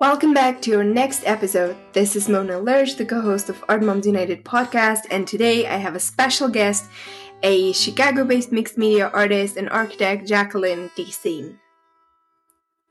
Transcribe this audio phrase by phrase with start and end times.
[0.00, 1.76] Welcome back to our next episode.
[1.92, 5.74] This is Mona Lerch, the co host of Art Mums United podcast, and today I
[5.74, 6.88] have a special guest,
[7.42, 11.58] a Chicago based mixed media artist and architect, Jacqueline Diesing.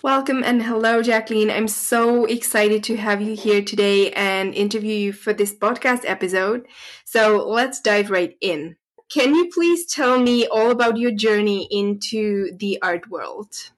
[0.03, 1.49] Welcome and hello, Jacqueline.
[1.49, 6.67] I'm so excited to have you here today and interview you for this podcast episode.
[7.05, 8.75] So let's dive right in.
[9.09, 13.71] Can you please tell me all about your journey into the art world?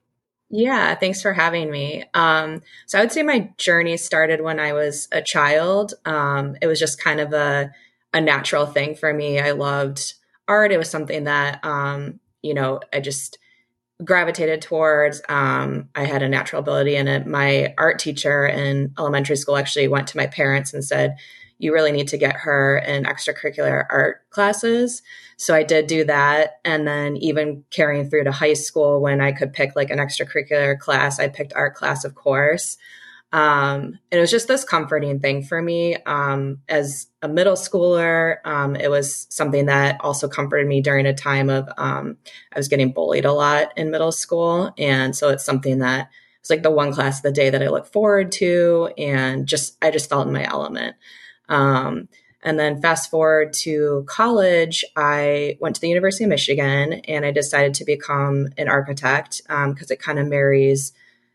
[0.50, 2.04] Yeah, thanks for having me.
[2.12, 5.94] Um, so I would say my journey started when I was a child.
[6.04, 7.70] Um, it was just kind of a,
[8.12, 9.38] a natural thing for me.
[9.38, 10.14] I loved
[10.48, 10.72] art.
[10.72, 13.38] It was something that, um, you know, I just
[14.04, 15.22] gravitated towards.
[15.28, 17.28] Um, I had a natural ability in it.
[17.28, 21.16] My art teacher in elementary school actually went to my parents and said,
[21.60, 25.02] you really need to get her in extracurricular art classes.
[25.36, 26.58] So I did do that.
[26.64, 30.78] And then even carrying through to high school when I could pick like an extracurricular
[30.78, 32.78] class, I picked art class, of course.
[33.32, 35.96] Um, and it was just this comforting thing for me.
[36.06, 41.14] Um, as a middle schooler, um, it was something that also comforted me during a
[41.14, 42.16] time of, um,
[42.52, 44.72] I was getting bullied a lot in middle school.
[44.78, 46.08] And so it's something that
[46.40, 48.90] it's like the one class of the day that I look forward to.
[48.96, 50.96] And just, I just felt in my element.
[51.50, 52.08] Um,
[52.42, 57.32] and then fast forward to college, I went to the University of Michigan and I
[57.32, 60.92] decided to become an architect because um, it kind of marries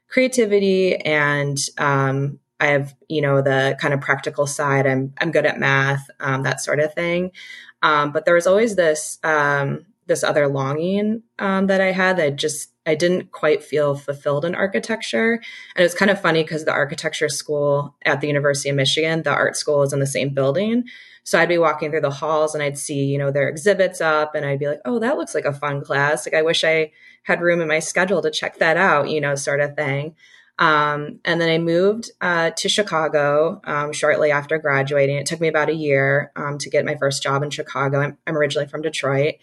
[0.08, 4.88] creativity and um, I have, you know, the kind of practical side.
[4.88, 7.32] I'm I'm good at math, um, that sort of thing.
[7.84, 12.36] Um, but there was always this um, this other longing um, that I had that
[12.36, 15.34] just I didn't quite feel fulfilled in architecture.
[15.76, 19.24] And it was kind of funny because the architecture school at the University of Michigan,
[19.24, 20.84] the art school is in the same building.
[21.24, 24.36] So I'd be walking through the halls and I'd see, you know, their exhibits up
[24.36, 26.28] and I'd be like, oh, that looks like a fun class.
[26.28, 26.92] Like I wish I
[27.24, 30.16] had room in my schedule to check that out, you know, sort of thing.
[30.60, 35.18] Um, and then I moved uh, to Chicago um, shortly after graduating.
[35.18, 38.00] It took me about a year um, to get my first job in Chicago.
[38.00, 39.36] I'm, I'm originally from Detroit.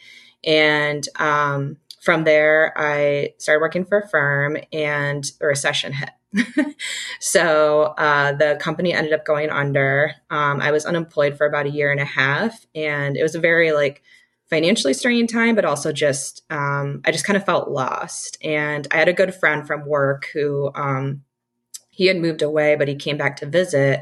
[0.45, 6.11] And um, from there, I started working for a firm and the recession hit.
[7.21, 10.13] so uh, the company ended up going under.
[10.31, 13.41] Um, I was unemployed for about a year and a half, and it was a
[13.41, 14.03] very like
[14.49, 18.39] financially strained time, but also just um, I just kind of felt lost.
[18.43, 21.23] And I had a good friend from work who um,
[21.91, 24.01] he had moved away, but he came back to visit,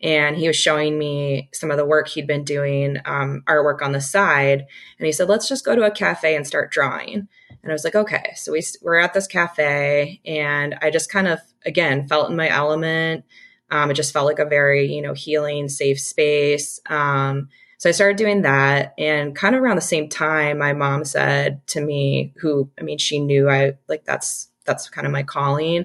[0.00, 3.92] and he was showing me some of the work he'd been doing, um, artwork on
[3.92, 4.66] the side.
[4.98, 7.28] And he said, let's just go to a cafe and start drawing.
[7.62, 8.32] And I was like, okay.
[8.36, 12.48] So we, we're at this cafe and I just kind of, again, felt in my
[12.48, 13.24] element.
[13.70, 16.80] Um, it just felt like a very, you know, healing, safe space.
[16.86, 17.48] Um,
[17.78, 18.94] so I started doing that.
[18.98, 22.98] And kind of around the same time, my mom said to me, who, I mean,
[22.98, 25.84] she knew I like that's, that's kind of my calling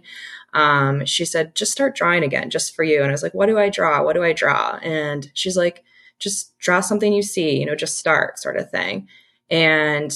[0.54, 3.02] um, she said, just start drawing again, just for you.
[3.02, 4.04] And I was like, what do I draw?
[4.04, 4.78] What do I draw?
[4.82, 5.84] And she's like,
[6.20, 9.08] just draw something you see, you know, just start sort of thing.
[9.50, 10.14] And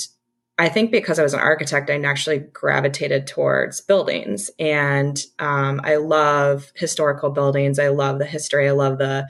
[0.60, 4.50] I think because I was an architect, I naturally gravitated towards buildings.
[4.60, 7.78] And um, I love historical buildings.
[7.80, 8.68] I love the history.
[8.68, 9.28] I love the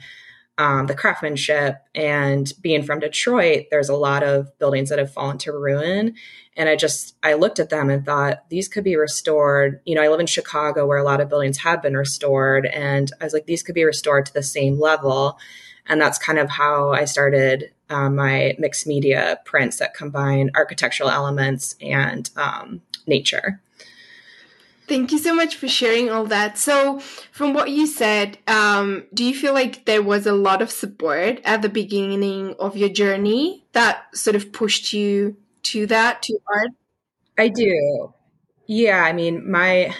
[0.58, 1.76] um, the craftsmanship.
[1.94, 6.14] And being from Detroit, there's a lot of buildings that have fallen to ruin.
[6.56, 9.80] And I just, I looked at them and thought, these could be restored.
[9.84, 12.66] You know, I live in Chicago where a lot of buildings have been restored.
[12.66, 15.38] And I was like, these could be restored to the same level.
[15.86, 21.08] And that's kind of how I started um, my mixed media prints that combine architectural
[21.08, 23.62] elements and um, nature.
[24.88, 26.56] Thank you so much for sharing all that.
[26.56, 26.98] So,
[27.30, 31.40] from what you said, um, do you feel like there was a lot of support
[31.44, 36.70] at the beginning of your journey that sort of pushed you to that, to art?
[37.38, 38.14] I do.
[38.66, 39.02] Yeah.
[39.02, 39.94] I mean, my,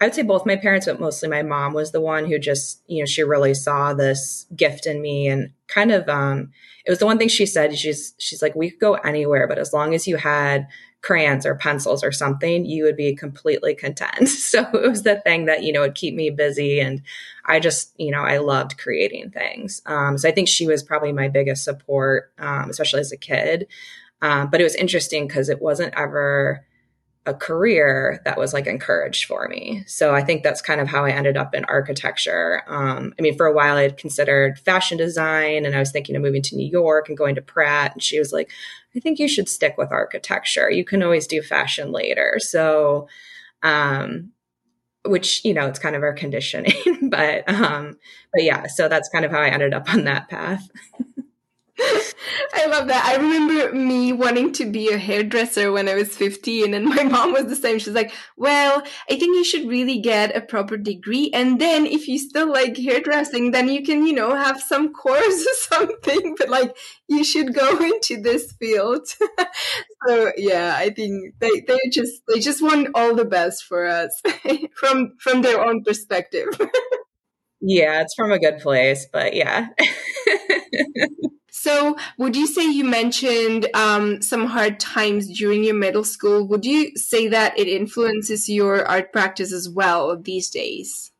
[0.00, 2.82] I would say both my parents, but mostly my mom was the one who just,
[2.86, 6.50] you know, she really saw this gift in me and kind of, um,
[6.84, 7.76] it was the one thing she said.
[7.78, 10.66] She's, she's like, we could go anywhere, but as long as you had
[11.00, 14.28] crayons or pencils or something, you would be completely content.
[14.44, 16.80] So it was the thing that, you know, would keep me busy.
[16.80, 17.02] And
[17.44, 19.82] I just, you know, I loved creating things.
[19.84, 23.66] Um, so I think she was probably my biggest support, um, especially as a kid.
[24.22, 26.64] Um, but it was interesting because it wasn't ever
[27.26, 29.82] a career that was like encouraged for me.
[29.86, 32.62] So I think that's kind of how I ended up in architecture.
[32.66, 36.16] Um, I mean, for a while I had considered fashion design and I was thinking
[36.16, 37.94] of moving to New York and going to Pratt.
[37.94, 38.50] And she was like,
[38.94, 40.70] I think you should stick with architecture.
[40.70, 42.36] You can always do fashion later.
[42.38, 43.08] So,
[43.62, 44.32] um,
[45.06, 46.72] which, you know, it's kind of our conditioning,
[47.10, 47.98] but, um,
[48.32, 50.68] but yeah, so that's kind of how I ended up on that path.
[52.54, 53.04] I love that.
[53.04, 57.32] I remember me wanting to be a hairdresser when I was 15 and my mom
[57.32, 57.78] was the same.
[57.78, 61.30] She's like, well, I think you should really get a proper degree.
[61.34, 65.46] And then if you still like hairdressing, then you can, you know, have some course
[65.46, 66.76] or something, but like
[67.08, 69.08] you should go into this field.
[70.06, 74.22] so yeah, I think they, they just, they just want all the best for us
[74.76, 76.48] from, from their own perspective.
[77.60, 79.70] yeah, it's from a good place, but yeah.
[81.64, 86.46] So, would you say you mentioned um, some hard times during your middle school?
[86.46, 91.10] Would you say that it influences your art practice as well these days?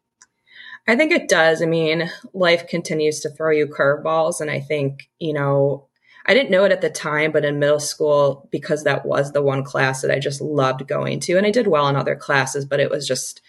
[0.87, 1.63] I think it does.
[1.63, 4.43] I mean, life continues to throw you curveballs.
[4.43, 5.87] And I think, you know,
[6.27, 9.43] I didn't know it at the time, but in middle school, because that was the
[9.43, 12.67] one class that I just loved going to, and I did well in other classes,
[12.67, 13.41] but it was just,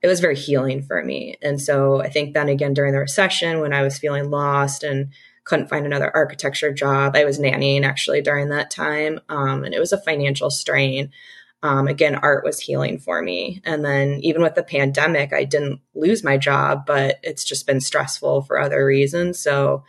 [0.00, 1.36] it was very healing for me.
[1.42, 5.12] And so I think then again during the recession, when I was feeling lost and
[5.50, 7.16] couldn't find another architecture job.
[7.16, 11.10] I was nannying actually during that time, um, and it was a financial strain.
[11.60, 13.60] Um, again, art was healing for me.
[13.64, 17.80] And then even with the pandemic, I didn't lose my job, but it's just been
[17.80, 19.40] stressful for other reasons.
[19.40, 19.82] So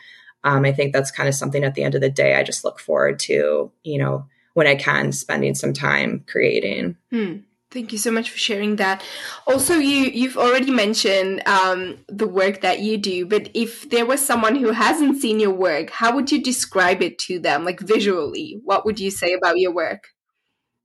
[0.44, 2.66] um, I think that's kind of something at the end of the day, I just
[2.66, 4.26] look forward to, you know,
[4.56, 6.98] when I can spending some time creating.
[7.12, 7.38] Hmm.
[7.72, 9.02] Thank you so much for sharing that.
[9.48, 14.20] Also, you you've already mentioned um, the work that you do, but if there was
[14.20, 18.60] someone who hasn't seen your work, how would you describe it to them, like visually?
[18.66, 20.10] What would you say about your work?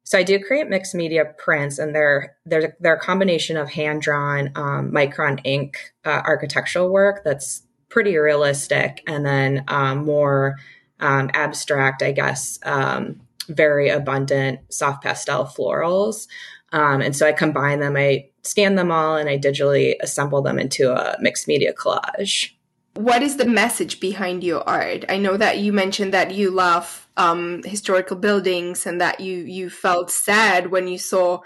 [0.05, 4.03] So I do create mixed media prints, and they're they're they're a combination of hand
[4.03, 10.55] drawn um, micron ink uh, architectural work that's pretty realistic, and then um, more
[11.01, 16.29] um, abstract, I guess, um, very abundant soft pastel florals.
[16.73, 20.59] Um, and so I combine them, I scan them all, and I digitally assemble them
[20.59, 22.53] into a mixed media collage.
[22.95, 25.05] What is the message behind your art?
[25.09, 29.69] I know that you mentioned that you love um, historical buildings and that you you
[29.69, 31.41] felt sad when you saw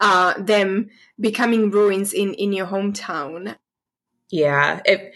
[0.00, 3.56] uh, them becoming ruins in in your hometown.
[4.30, 5.12] Yeah, it,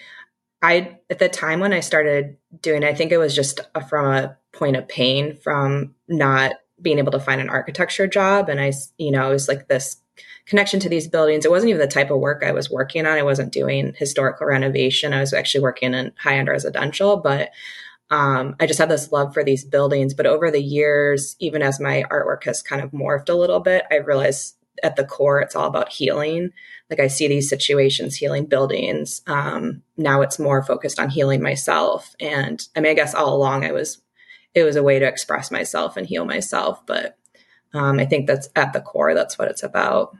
[0.61, 4.07] I at the time when I started doing, it, I think it was just from
[4.07, 8.49] a point of pain from not being able to find an architecture job.
[8.49, 9.97] And I, you know, it was like this
[10.47, 11.45] connection to these buildings.
[11.45, 13.19] It wasn't even the type of work I was working on.
[13.19, 15.13] I wasn't doing historical renovation.
[15.13, 17.51] I was actually working in high end residential, but
[18.11, 20.15] um, I just had this love for these buildings.
[20.15, 23.85] But over the years, even as my artwork has kind of morphed a little bit,
[23.91, 26.51] I realized at the core, it's all about healing.
[26.91, 29.23] Like I see these situations, healing buildings.
[29.27, 32.15] Um, now it's more focused on healing myself.
[32.21, 34.01] And I mean, I guess all along I was
[34.57, 36.85] it was a way to express myself and heal myself.
[36.87, 37.19] But
[37.75, 40.17] um, I think that's at the core, that's what it's about.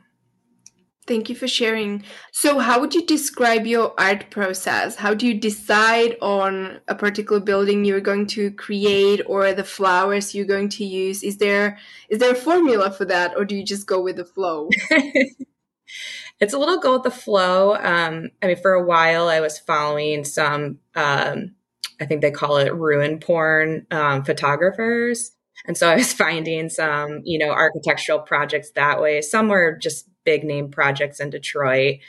[1.07, 2.03] Thank you for sharing.
[2.33, 4.97] So, how would you describe your art process?
[4.97, 10.35] How do you decide on a particular building you're going to create or the flowers
[10.35, 11.23] you're going to use?
[11.23, 11.79] Is there
[12.09, 14.69] is there a formula for that, or do you just go with the flow?
[16.41, 17.75] it's a little go with the flow.
[17.75, 21.55] Um, I mean, for a while, I was following some um,
[21.99, 25.31] I think they call it ruin porn um, photographers.
[25.65, 29.21] And so I was finding some, you know, architectural projects that way.
[29.21, 31.99] Some were just big name projects in Detroit.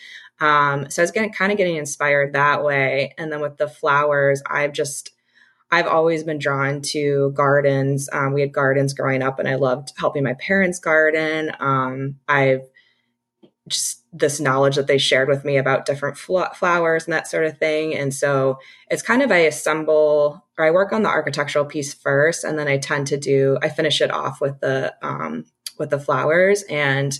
[0.40, 3.14] Um, so I was getting kind of getting inspired that way.
[3.18, 5.10] And then with the flowers, I've just,
[5.70, 8.08] I've always been drawn to gardens.
[8.12, 11.52] Um, we had gardens growing up, and I loved helping my parents garden.
[11.60, 12.62] Um, I've
[13.68, 17.44] just this knowledge that they shared with me about different fl- flowers and that sort
[17.44, 17.94] of thing.
[17.94, 18.58] And so
[18.90, 22.68] it's kind of I assemble or I work on the architectural piece first, and then
[22.68, 25.46] I tend to do I finish it off with the um,
[25.78, 27.18] with the flowers and.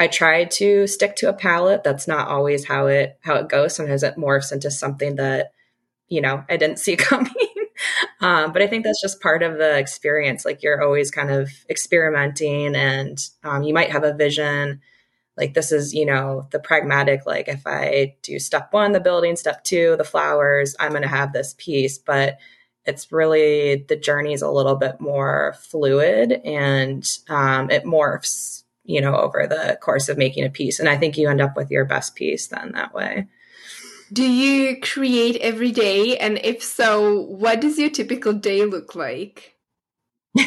[0.00, 1.82] I try to stick to a palette.
[1.82, 3.74] That's not always how it how it goes.
[3.74, 5.50] Sometimes it morphs into something that
[6.06, 7.32] you know I didn't see coming.
[8.20, 10.44] um, but I think that's just part of the experience.
[10.44, 14.80] Like you're always kind of experimenting, and um, you might have a vision
[15.38, 19.36] like this is you know the pragmatic like if i do step one the building
[19.36, 21.96] step two the flowers i'm going to have this piece.
[21.96, 22.38] But
[22.84, 29.00] it's really the journey is a little bit more fluid and um, it morphs you
[29.00, 30.80] know over the course of making a piece.
[30.80, 33.28] And i think you end up with your best piece then that way.
[34.10, 36.16] Do you create every day?
[36.16, 39.54] And if so what does your typical day look like?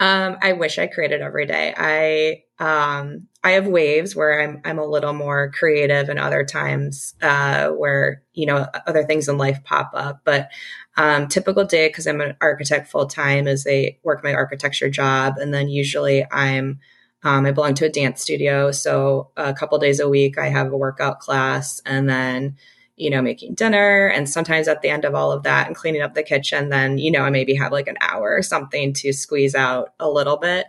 [0.00, 1.72] Um, I wish I created every day.
[1.76, 7.14] I um, I have waves where I'm I'm a little more creative, and other times
[7.20, 10.20] uh, where you know other things in life pop up.
[10.24, 10.50] But
[10.96, 15.34] um, typical day because I'm an architect full time is I work my architecture job,
[15.38, 16.78] and then usually I'm
[17.24, 20.72] um, I belong to a dance studio, so a couple days a week I have
[20.72, 22.56] a workout class, and then
[22.96, 24.06] you know, making dinner.
[24.06, 26.98] And sometimes at the end of all of that and cleaning up the kitchen, then,
[26.98, 30.36] you know, I maybe have like an hour or something to squeeze out a little
[30.36, 30.66] bit.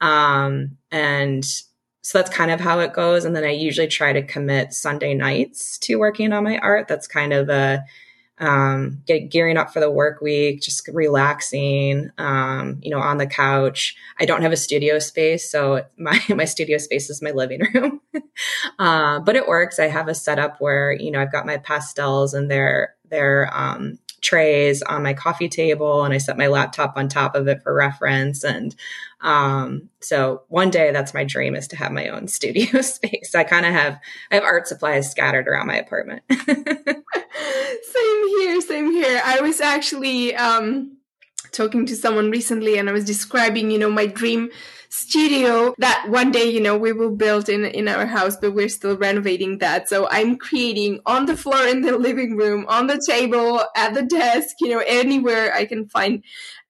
[0.00, 3.24] Um, and so that's kind of how it goes.
[3.24, 6.88] And then I usually try to commit Sunday nights to working on my art.
[6.88, 7.84] That's kind of a,
[8.38, 13.26] um, get gearing up for the work week, just relaxing, um, you know, on the
[13.26, 13.96] couch.
[14.20, 18.00] I don't have a studio space, so my my studio space is my living room,
[18.78, 19.78] uh, but it works.
[19.78, 23.98] I have a setup where you know I've got my pastels and their their um,
[24.20, 27.74] trays on my coffee table, and I set my laptop on top of it for
[27.74, 28.44] reference.
[28.44, 28.74] And
[29.20, 33.34] um, so one day, that's my dream is to have my own studio space.
[33.34, 33.98] I kind of have
[34.30, 36.22] I have art supplies scattered around my apartment.
[36.30, 39.20] same here, same here.
[39.24, 40.96] I was actually um,
[41.52, 44.50] talking to someone recently, and I was describing, you know, my dream
[44.88, 48.68] studio that one day you know we will build in in our house but we're
[48.68, 49.88] still renovating that.
[49.88, 54.02] So i'm creating on the floor in the living room on the table at the
[54.02, 56.22] desk you know anywhere i can find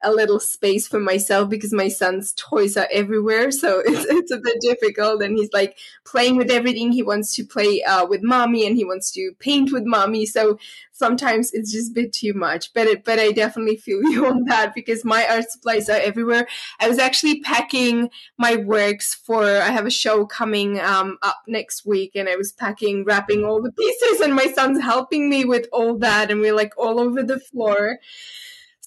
[0.06, 3.50] a little space for myself because my son's toys are everywhere.
[3.50, 5.22] So it's, it's a bit difficult.
[5.22, 6.92] And he's like playing with everything.
[6.92, 10.24] He wants to play uh, with mommy and he wants to paint with mommy.
[10.24, 10.58] So
[10.92, 12.72] sometimes it's just a bit too much.
[12.72, 16.46] But it, but I definitely feel you on that because my art supplies are everywhere.
[16.80, 21.84] I was actually packing my works for I have a show coming um, up next
[21.84, 25.66] week, and I was packing, wrapping all the pieces, and my son's helping me with
[25.72, 27.98] all that, and we're like all over the floor.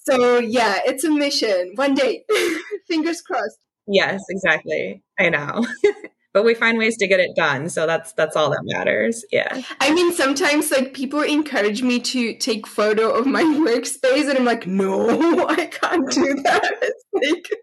[0.09, 1.73] So yeah, it's a mission.
[1.75, 2.25] One day,
[2.87, 3.59] fingers crossed.
[3.87, 5.03] Yes, exactly.
[5.19, 5.65] I know.
[6.33, 9.61] but we find ways to get it done so that's that's all that matters yeah
[9.79, 14.45] i mean sometimes like people encourage me to take photo of my workspace and i'm
[14.45, 17.59] like no i can't do that it's like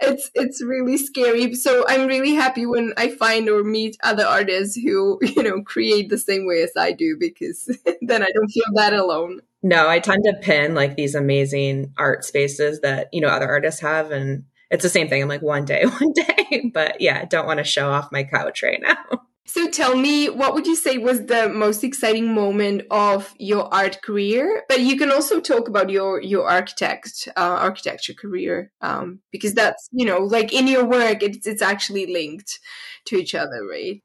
[0.00, 4.76] it's it's really scary so i'm really happy when i find or meet other artists
[4.76, 7.68] who you know create the same way as i do because
[8.02, 12.22] then i don't feel that alone no, I tend to pin like these amazing art
[12.22, 14.10] spaces that, you know, other artists have.
[14.10, 15.22] And it's the same thing.
[15.22, 16.70] I'm like, one day, one day.
[16.72, 19.22] But yeah, don't want to show off my couch right now.
[19.46, 24.02] So tell me, what would you say was the most exciting moment of your art
[24.02, 24.64] career?
[24.68, 29.88] But you can also talk about your your architect uh, architecture career um, because that's
[29.92, 32.58] you know like in your work, it's it's actually linked
[33.06, 34.02] to each other, right?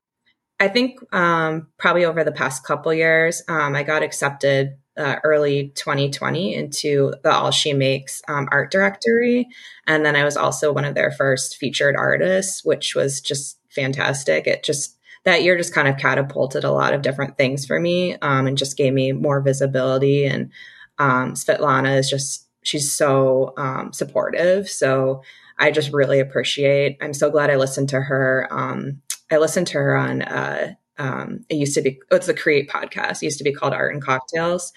[0.60, 5.70] I think um, probably over the past couple years, um, I got accepted uh, early
[5.76, 9.48] 2020 into the All She Makes um, art directory.
[9.88, 14.46] And then I was also one of their first featured artists, which was just fantastic.
[14.46, 18.16] It just, that year just kind of catapulted a lot of different things for me
[18.22, 20.26] um, and just gave me more visibility.
[20.26, 20.52] And
[20.98, 24.70] um, Svetlana is just, she's so um, supportive.
[24.70, 25.24] So
[25.58, 28.48] I just really appreciate, I'm so glad I listened to her.
[28.52, 29.02] Um,
[29.32, 32.70] I listened to her on uh, um, it used to be oh, it's the create
[32.70, 33.18] podcast.
[33.18, 34.74] It used to be called art and cocktails.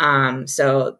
[0.00, 0.98] Um, so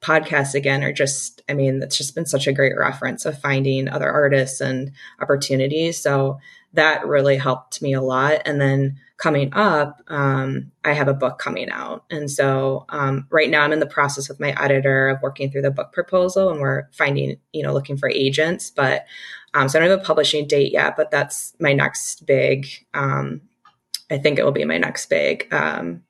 [0.00, 3.88] podcasts again are just i mean it's just been such a great reference of finding
[3.88, 6.00] other artists and opportunities.
[6.00, 6.38] So
[6.74, 8.42] that really helped me a lot.
[8.44, 12.04] And then coming up um, i have a book coming out.
[12.10, 15.62] And so um, right now i'm in the process with my editor of working through
[15.62, 18.70] the book proposal and we're finding you know looking for agents.
[18.70, 19.06] But
[19.54, 23.40] um, so i don't have a publishing date yet but that's my next big um,
[24.10, 26.02] I think it will be my next big um,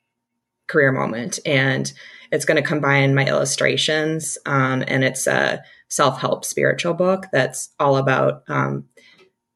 [0.67, 1.39] career moment.
[1.45, 1.93] And
[2.31, 7.71] it's going to combine my illustrations um, and it's a self help spiritual book that's
[7.81, 8.85] all about um,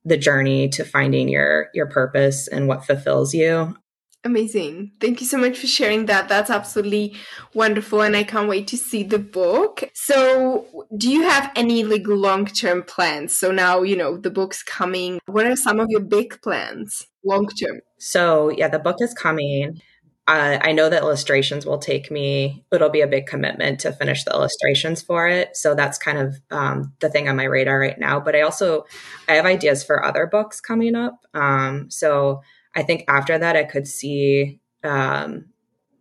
[0.04, 3.76] the journey to finding your your purpose and what fulfills you.
[4.24, 4.92] Amazing.
[5.00, 6.28] Thank you so much for sharing that.
[6.28, 7.16] That's absolutely
[7.54, 9.82] wonderful and I can't wait to see the book.
[9.94, 13.36] So, do you have any like long-term plans?
[13.36, 15.18] So now, you know, the book's coming.
[15.26, 17.80] What are some of your big plans long term?
[17.98, 19.80] So, yeah, the book is coming.
[20.28, 24.22] Uh, I know that illustrations will take me, it'll be a big commitment to finish
[24.22, 25.56] the illustrations for it.
[25.56, 28.20] So that's kind of um, the thing on my radar right now.
[28.20, 28.84] But I also,
[29.28, 31.26] I have ideas for other books coming up.
[31.34, 32.42] Um, so
[32.74, 35.46] I think after that, I could see um,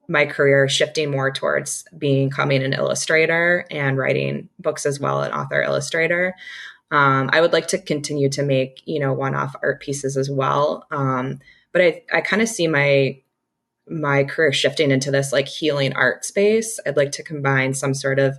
[0.08, 5.62] my career shifting more towards becoming an illustrator and writing books as well, an author
[5.62, 6.36] illustrator.
[6.92, 10.86] Um, I would like to continue to make, you know, one-off art pieces as well.
[10.92, 11.40] Um,
[11.72, 13.22] but I, I kind of see my
[13.88, 16.80] my career shifting into this like healing art space.
[16.86, 18.38] I'd like to combine some sort of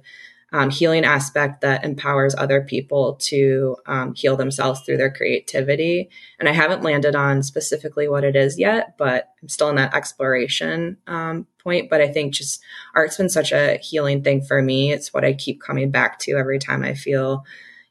[0.53, 6.11] um, healing aspect that empowers other people to um, heal themselves through their creativity.
[6.39, 9.95] And I haven't landed on specifically what it is yet, but I'm still in that
[9.95, 11.89] exploration um, point.
[11.89, 12.61] But I think just
[12.95, 14.93] art's been such a healing thing for me.
[14.93, 17.45] It's what I keep coming back to every time I feel,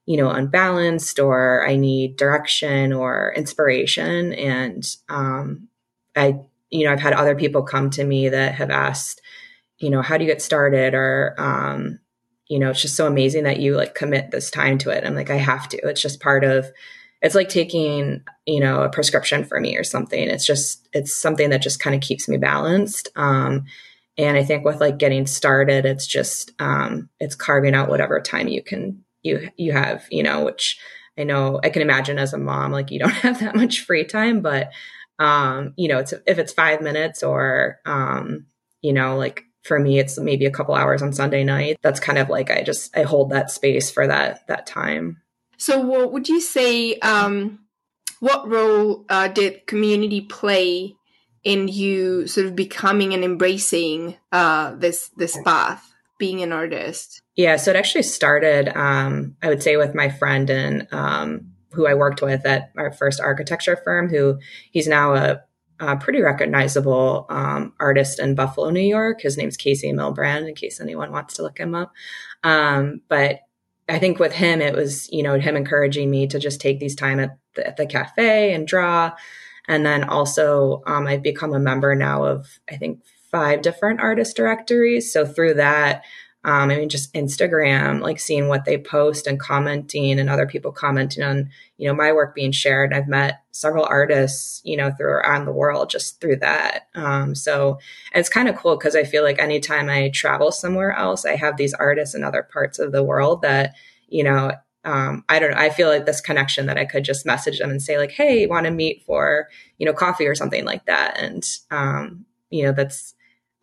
[0.05, 4.33] you know, unbalanced or I need direction or inspiration.
[4.33, 5.67] And um,
[6.15, 6.39] I
[6.71, 9.21] you know, I've had other people come to me that have asked,
[9.77, 10.93] you know, how do you get started?
[10.93, 11.99] Or, um,
[12.51, 15.05] you know, it's just so amazing that you like commit this time to it.
[15.05, 15.77] I'm like, I have to.
[15.87, 16.69] It's just part of,
[17.21, 20.21] it's like taking, you know, a prescription for me or something.
[20.21, 23.07] It's just, it's something that just kind of keeps me balanced.
[23.15, 23.63] Um,
[24.17, 28.49] and I think with like getting started, it's just, um, it's carving out whatever time
[28.49, 30.77] you can, you, you have, you know, which
[31.17, 34.03] I know I can imagine as a mom, like you don't have that much free
[34.03, 34.71] time, but
[35.19, 38.47] um, you know, it's if it's five minutes or um,
[38.81, 41.77] you know, like for me it's maybe a couple hours on Sunday night.
[41.81, 45.21] That's kind of like I just I hold that space for that that time.
[45.57, 47.59] So what would you say um
[48.19, 50.95] what role uh, did community play
[51.43, 57.21] in you sort of becoming and embracing uh this this path, being an artist?
[57.35, 61.87] Yeah, so it actually started um I would say with my friend and um who
[61.87, 64.39] I worked with at our first architecture firm, who
[64.71, 65.41] he's now a,
[65.81, 69.21] a pretty recognizable um, artist in Buffalo, New York.
[69.21, 71.91] His name's Casey Milbrand, in case anyone wants to look him up.
[72.43, 73.39] Um, but
[73.89, 76.95] I think with him, it was, you know, him encouraging me to just take these
[76.95, 79.11] time at the, at the cafe and draw.
[79.67, 84.35] And then also, um, I've become a member now of, I think, five different artist
[84.35, 85.11] directories.
[85.11, 86.03] So through that,
[86.43, 90.71] um, I mean, just Instagram, like seeing what they post and commenting and other people
[90.71, 92.93] commenting on, you know, my work being shared.
[92.93, 96.87] I've met several artists, you know, through around the world just through that.
[96.95, 97.77] Um, so
[98.15, 101.57] it's kind of cool because I feel like anytime I travel somewhere else, I have
[101.57, 103.75] these artists in other parts of the world that,
[104.07, 105.57] you know, um, I don't know.
[105.57, 108.47] I feel like this connection that I could just message them and say like, Hey,
[108.47, 111.19] want to meet for, you know, coffee or something like that.
[111.19, 113.13] And, um, you know, that's,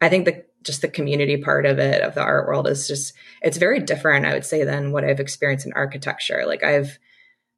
[0.01, 3.13] I think the just the community part of it of the art world is just
[3.43, 6.99] it's very different i would say than what i've experienced in architecture like i've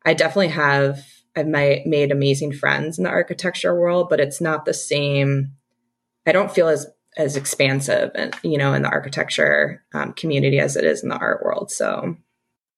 [0.04, 1.04] i definitely have
[1.36, 5.52] i've made, made amazing friends in the architecture world but it's not the same
[6.26, 10.76] i don't feel as as expansive and you know in the architecture um, community as
[10.76, 12.16] it is in the art world so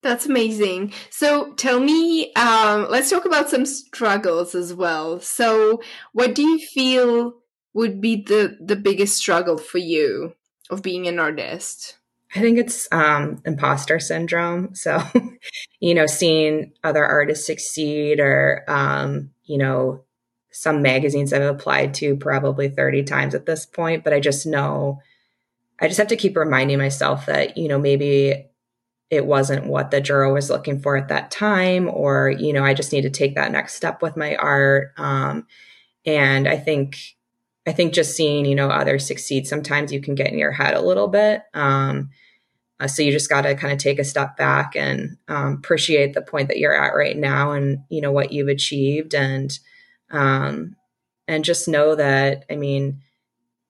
[0.03, 0.93] that's amazing.
[1.11, 5.21] So tell me, um, let's talk about some struggles as well.
[5.21, 5.81] So,
[6.13, 7.35] what do you feel
[7.75, 10.35] would be the the biggest struggle for you
[10.71, 11.97] of being an artist?
[12.35, 14.75] I think it's um, imposter syndrome.
[14.75, 15.03] So,
[15.81, 20.05] you know, seeing other artists succeed, or um, you know,
[20.51, 25.01] some magazines I've applied to probably thirty times at this point, but I just know
[25.81, 28.47] I just have to keep reminding myself that you know maybe
[29.11, 32.73] it wasn't what the juror was looking for at that time, or you know, I
[32.73, 34.93] just need to take that next step with my art.
[34.97, 35.47] Um,
[36.07, 36.97] and I think
[37.67, 40.75] I think just seeing, you know, others succeed, sometimes you can get in your head
[40.75, 41.43] a little bit.
[41.55, 42.11] Um,
[42.81, 46.15] uh, so you just got to kind of take a step back and um, appreciate
[46.15, 49.57] the point that you're at right now and, you know, what you've achieved and,
[50.11, 50.75] um,
[51.29, 53.01] and just know that, I mean,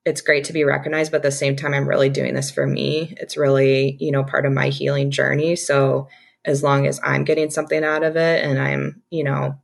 [0.05, 2.65] it's great to be recognized, but at the same time, I'm really doing this for
[2.65, 3.15] me.
[3.17, 5.55] It's really, you know, part of my healing journey.
[5.55, 6.09] So
[6.43, 9.59] as long as I'm getting something out of it and I'm, you know,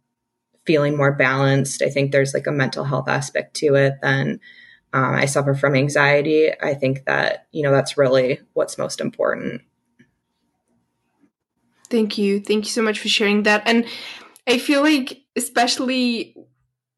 [0.65, 1.81] feeling more balanced.
[1.81, 3.95] I think there's like a mental health aspect to it.
[4.01, 4.39] Then
[4.93, 6.51] um, I suffer from anxiety.
[6.61, 9.61] I think that, you know, that's really what's most important.
[11.89, 12.39] Thank you.
[12.39, 13.63] Thank you so much for sharing that.
[13.65, 13.85] And
[14.47, 16.35] I feel like, especially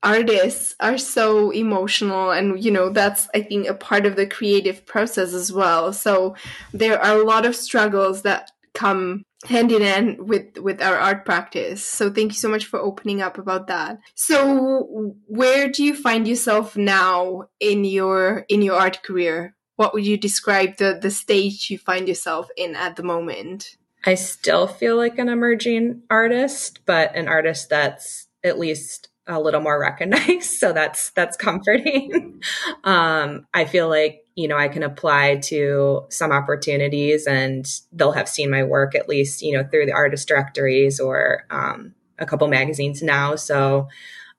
[0.04, 4.84] artists are so emotional and you know that's i think a part of the creative
[4.88, 6.36] process as well so
[6.74, 11.26] there are a lot of struggles that come hand in hand with with our art
[11.26, 11.86] practice.
[11.86, 14.00] So thank you so much for opening up about that.
[14.16, 19.56] So where do you find yourself now in your in your art career?
[19.76, 23.78] What would you describe the the stage you find yourself in at the moment?
[24.06, 29.62] I still feel like an emerging artist but an artist that's at least a little
[29.62, 30.52] more recognized.
[30.62, 32.42] So that's that's comforting.
[32.84, 38.30] Um i feel like you know, I can apply to some opportunities and they'll have
[38.30, 42.48] seen my work at least, you know, through the artist directories or um, a couple
[42.48, 43.36] magazines now.
[43.36, 43.90] So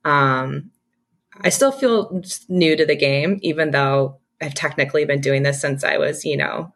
[0.04, 0.70] um,
[1.40, 5.84] I still feel new to the game, even though I've technically been doing this since
[5.84, 6.72] I was, you know,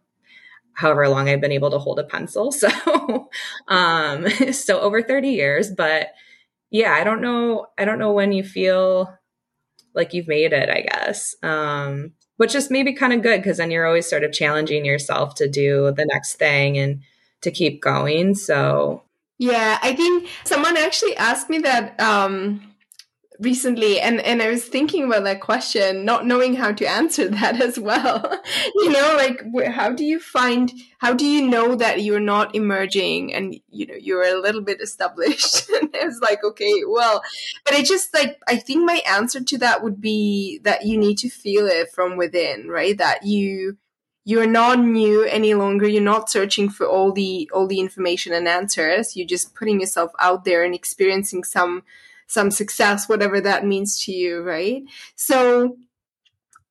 [0.74, 2.52] however long I've been able to hold a pencil.
[2.66, 3.28] So,
[3.68, 6.08] um, so over 30 years, but
[6.70, 7.66] yeah, I don't know.
[7.78, 9.16] I don't know when you feel
[9.94, 11.34] like you've made it, I guess.
[11.42, 15.34] Um, which is maybe kind of good because then you're always sort of challenging yourself
[15.36, 17.02] to do the next thing and
[17.42, 18.34] to keep going.
[18.34, 19.02] So,
[19.38, 22.65] yeah, I think someone actually asked me that um,
[23.38, 27.60] recently and and I was thinking about that question not knowing how to answer that
[27.60, 28.40] as well.
[28.74, 33.34] You know like how do you find how do you know that you're not emerging
[33.34, 35.70] and you know you're a little bit established?
[35.76, 37.22] And I was like okay well
[37.64, 41.18] but it just like I think my answer to that would be that you need
[41.18, 42.96] to feel it from within right?
[42.96, 43.76] That you
[44.24, 48.48] you're not new any longer you're not searching for all the all the information and
[48.48, 51.82] answers you're just putting yourself out there and experiencing some
[52.26, 54.82] some success, whatever that means to you, right?
[55.14, 55.76] So,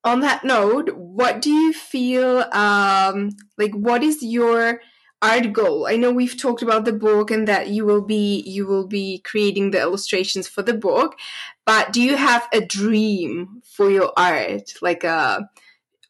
[0.03, 3.73] on that note, what do you feel um, like?
[3.73, 4.81] What is your
[5.21, 5.87] art goal?
[5.87, 9.19] I know we've talked about the book and that you will be you will be
[9.19, 11.17] creating the illustrations for the book,
[11.65, 15.49] but do you have a dream for your art, like a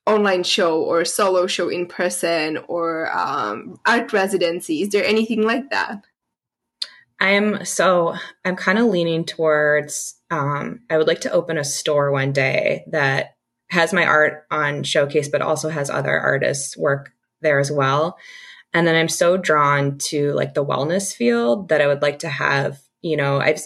[0.06, 4.82] online show or a solo show in person or um, art residency?
[4.82, 6.04] Is there anything like that?
[7.20, 12.12] I'm so I'm kind of leaning towards um, I would like to open a store
[12.12, 13.36] one day that
[13.70, 18.18] has my art on showcase, but also has other artists' work there as well.
[18.74, 22.30] And then I'm so drawn to like the wellness field that I would like to
[22.30, 23.62] have, you know, I've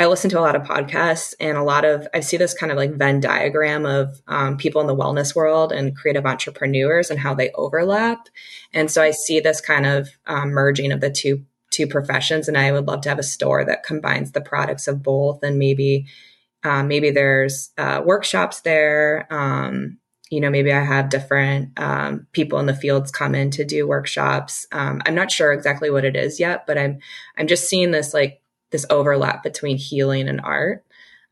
[0.00, 2.70] I listen to a lot of podcasts and a lot of I see this kind
[2.70, 7.18] of like Venn diagram of um, people in the wellness world and creative entrepreneurs and
[7.18, 8.28] how they overlap.
[8.72, 11.44] And so I see this kind of um, merging of the two
[11.78, 15.02] two professions and i would love to have a store that combines the products of
[15.02, 16.06] both and maybe
[16.64, 19.98] um, maybe there's uh, workshops there um,
[20.30, 23.86] you know maybe i have different um, people in the fields come in to do
[23.86, 24.66] workshops.
[24.72, 26.98] Um, i'm not sure exactly what it is yet but i'm
[27.36, 30.84] i'm just seeing this like this overlap between healing and art.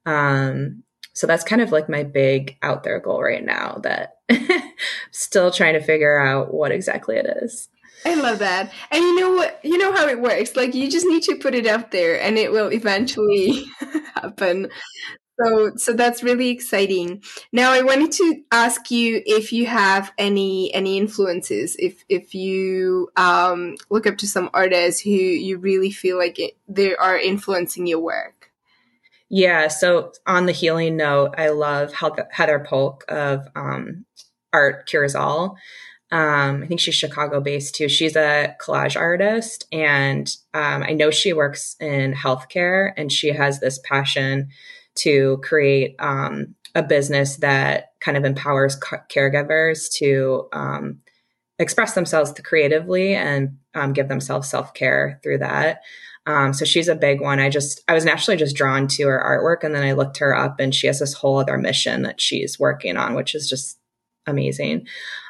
[0.05, 0.83] Um,
[1.13, 4.19] so that's kind of like my big out there goal right now that
[5.11, 7.69] still trying to figure out what exactly it is
[8.05, 8.73] I love that.
[8.91, 9.61] And you know what?
[9.65, 10.57] You know how it works.
[10.57, 13.65] Like you just need to put it out there and it will eventually
[14.15, 14.69] happen.
[15.43, 17.23] So so that's really exciting.
[17.53, 23.11] Now I wanted to ask you if you have any any influences if if you
[23.17, 27.87] um look up to some artists who you really feel like it, they are influencing
[27.87, 28.37] your work.
[29.29, 34.05] Yeah, so on the healing note, I love Heather Polk of um,
[34.53, 35.57] Art Cures All.
[36.13, 37.89] Um, I think she's Chicago based too.
[37.89, 43.59] She's a collage artist, and um, I know she works in healthcare, and she has
[43.59, 44.49] this passion
[44.97, 48.79] to create um, a business that kind of empowers
[49.11, 51.01] caregivers to um,
[51.59, 55.81] express themselves creatively and um, give themselves self care through that.
[56.27, 57.39] Um, so she's a big one.
[57.39, 60.37] I just, I was naturally just drawn to her artwork and then I looked her
[60.37, 63.79] up and she has this whole other mission that she's working on, which is just
[64.27, 64.87] amazing.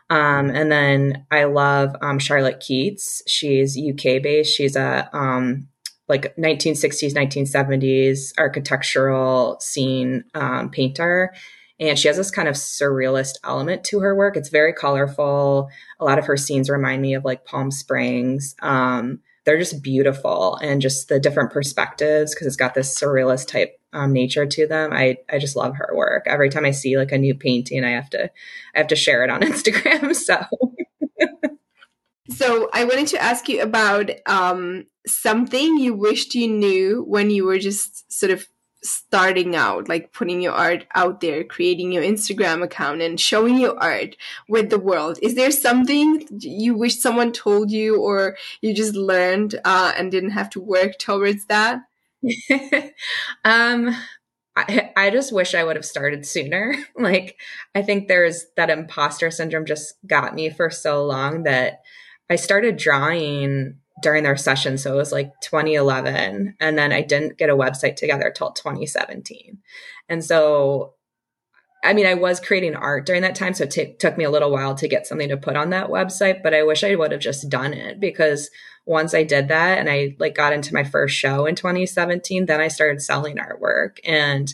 [0.09, 3.23] Um, and then I love um, Charlotte Keates.
[3.27, 4.55] She's UK based.
[4.55, 5.69] She's a um,
[6.09, 11.35] like 1960s, 1970s architectural scene um, painter.
[11.79, 14.37] And she has this kind of surrealist element to her work.
[14.37, 15.69] It's very colorful.
[16.01, 18.55] A lot of her scenes remind me of like Palm Springs.
[19.47, 24.13] They're just beautiful and just the different perspectives because it's got this surrealist type um,
[24.13, 24.93] nature to them.
[24.93, 26.25] I I just love her work.
[26.27, 28.25] Every time I see like a new painting, I have to
[28.75, 30.15] I have to share it on Instagram.
[30.15, 30.45] So.
[32.29, 37.47] so I wanted to ask you about um, something you wished you knew when you
[37.47, 38.47] were just sort of
[38.83, 43.79] starting out, like putting your art out there, creating your Instagram account and showing your
[43.79, 44.17] art
[44.49, 45.19] with the world?
[45.23, 50.31] Is there something you wish someone told you or you just learned uh, and didn't
[50.31, 51.81] have to work towards that?
[53.45, 53.97] um,
[54.57, 56.75] I, I just wish I would have started sooner.
[56.97, 57.39] like,
[57.75, 61.81] I think there's that imposter syndrome just got me for so long that
[62.31, 64.79] I started drawing during their session.
[64.79, 66.57] So it was like 2011.
[66.61, 69.59] And then I didn't get a website together till 2017.
[70.09, 70.95] And so,
[71.83, 73.55] I mean, I was creating art during that time.
[73.55, 75.89] So it t- took me a little while to get something to put on that
[75.89, 78.51] website, but I wish I would have just done it because
[78.85, 82.61] once I did that and I like got into my first show in 2017, then
[82.61, 83.99] I started selling artwork.
[84.05, 84.53] And,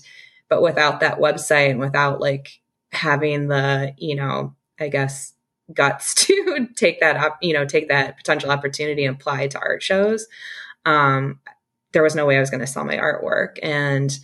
[0.49, 2.61] but without that website and without like
[2.93, 5.32] having the, you know, I guess
[5.75, 9.83] guts to take that up, you know, take that potential opportunity and apply to art
[9.83, 10.27] shows.
[10.85, 11.41] Um,
[11.93, 13.59] there was no way I was going to sell my artwork.
[13.63, 14.17] And,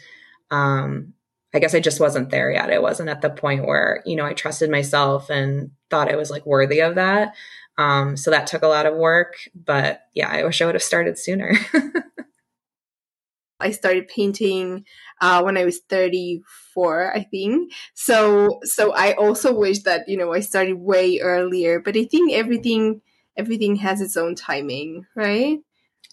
[0.51, 1.15] um,
[1.55, 2.71] I guess I just wasn't there yet.
[2.71, 6.31] I wasn't at the point where, you know, I trusted myself and thought I was
[6.31, 7.35] like worthy of that.
[7.79, 10.83] Um, so that took a lot of work, but yeah, I wish I would have
[10.83, 11.55] started sooner.
[13.61, 14.85] I started painting
[15.21, 17.73] uh, when I was 34, I think.
[17.95, 21.81] So, so I also wish that you know I started way earlier.
[21.81, 23.01] But I think everything
[23.37, 25.59] everything has its own timing, right?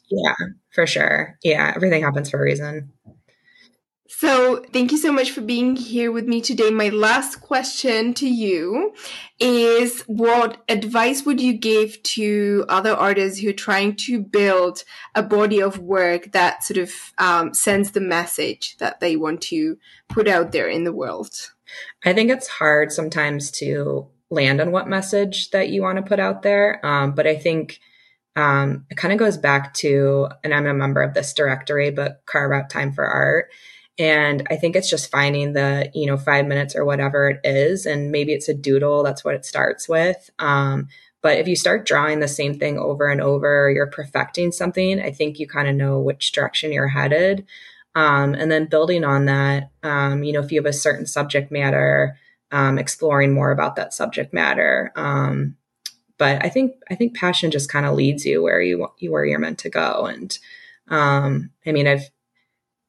[0.10, 0.36] Yeah,
[0.72, 1.38] for sure.
[1.44, 2.92] Yeah, everything happens for a reason.
[4.18, 6.70] So, thank you so much for being here with me today.
[6.70, 8.94] My last question to you
[9.40, 15.22] is what advice would you give to other artists who are trying to build a
[15.22, 20.30] body of work that sort of um, sends the message that they want to put
[20.30, 21.52] out there in the world?
[22.06, 26.22] I think it's hard sometimes to land on what message that you want to put
[26.22, 26.80] out there.
[26.86, 27.82] Um, but I think
[28.38, 32.22] um, it kind of goes back to, and I'm a member of this directory, but
[32.26, 33.50] carve out time for art.
[33.98, 37.86] And I think it's just finding the, you know, five minutes or whatever it is.
[37.86, 39.04] And maybe it's a doodle.
[39.04, 40.30] That's what it starts with.
[40.40, 40.90] Um,
[41.22, 45.10] but if you start drawing the same thing over and over, you're perfecting something, I
[45.10, 47.48] think you kind of know which direction you're headed.
[47.96, 51.52] Um, and then building on that, um, you know, if you have a certain subject
[51.52, 52.18] matter,
[52.52, 54.92] um, exploring more about that subject matter.
[54.96, 55.56] Um,
[56.18, 59.26] but I think I think passion just kind of leads you where you you where
[59.26, 60.06] you're meant to go.
[60.06, 60.38] And
[60.90, 62.10] um, I mean, I've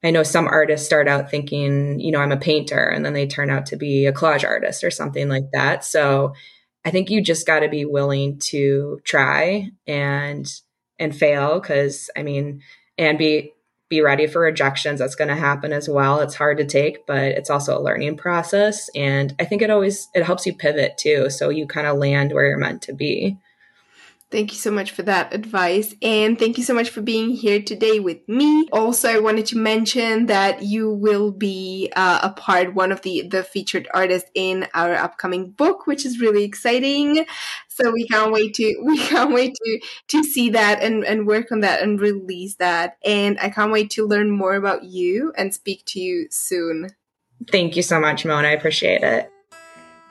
[0.04, 3.26] I know some artists start out thinking, you know, I'm a painter, and then they
[3.26, 5.84] turn out to be a collage artist or something like that.
[5.84, 6.34] So
[6.84, 10.46] I think you just got to be willing to try and
[10.98, 12.62] and fail because I mean,
[12.96, 13.52] and be
[13.88, 14.98] be ready for rejections.
[14.98, 16.20] That's going to happen as well.
[16.20, 18.90] It's hard to take, but it's also a learning process.
[18.94, 21.30] And I think it always, it helps you pivot too.
[21.30, 23.36] So you kind of land where you're meant to be.
[24.28, 25.94] Thank you so much for that advice.
[26.02, 28.68] And thank you so much for being here today with me.
[28.72, 33.28] Also, I wanted to mention that you will be uh, a part, one of the,
[33.28, 37.24] the featured artists in our upcoming book, which is really exciting.
[37.68, 41.52] So we can't wait to, we can't wait to, to see that and, and work
[41.52, 42.96] on that and release that.
[43.04, 46.88] And I can't wait to learn more about you and speak to you soon.
[47.52, 48.48] Thank you so much, Mona.
[48.48, 49.30] I appreciate it.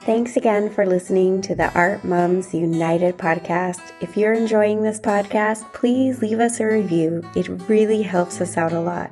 [0.05, 3.81] Thanks again for listening to the Art Mums United podcast.
[4.01, 7.23] If you're enjoying this podcast, please leave us a review.
[7.35, 9.11] It really helps us out a lot.